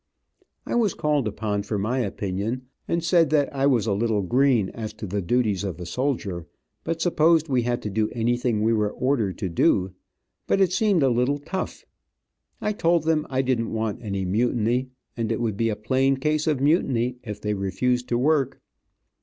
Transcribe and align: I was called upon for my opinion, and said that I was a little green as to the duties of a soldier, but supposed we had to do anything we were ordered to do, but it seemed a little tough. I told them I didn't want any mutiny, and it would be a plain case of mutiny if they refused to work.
I 0.65 0.73
was 0.73 0.95
called 0.95 1.27
upon 1.27 1.61
for 1.61 1.77
my 1.77 1.99
opinion, 1.99 2.63
and 2.87 3.03
said 3.03 3.29
that 3.29 3.55
I 3.55 3.67
was 3.67 3.85
a 3.85 3.93
little 3.93 4.23
green 4.23 4.69
as 4.69 4.93
to 4.93 5.05
the 5.05 5.21
duties 5.21 5.63
of 5.63 5.79
a 5.79 5.85
soldier, 5.85 6.47
but 6.83 6.99
supposed 6.99 7.47
we 7.49 7.61
had 7.61 7.83
to 7.83 7.89
do 7.91 8.09
anything 8.09 8.61
we 8.63 8.73
were 8.73 8.89
ordered 8.89 9.37
to 9.37 9.47
do, 9.47 9.93
but 10.47 10.59
it 10.59 10.73
seemed 10.73 11.03
a 11.03 11.09
little 11.09 11.37
tough. 11.37 11.85
I 12.61 12.71
told 12.71 13.03
them 13.03 13.27
I 13.29 13.43
didn't 13.43 13.73
want 13.73 14.01
any 14.01 14.25
mutiny, 14.25 14.89
and 15.15 15.31
it 15.31 15.39
would 15.39 15.55
be 15.55 15.69
a 15.69 15.75
plain 15.75 16.17
case 16.17 16.47
of 16.47 16.59
mutiny 16.59 17.17
if 17.23 17.39
they 17.39 17.53
refused 17.53 18.07
to 18.09 18.17
work. 18.17 18.59